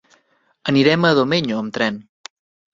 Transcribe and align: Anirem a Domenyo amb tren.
Anirem 0.73 1.07
a 1.11 1.13
Domenyo 1.21 1.61
amb 1.61 1.79
tren. 1.79 2.03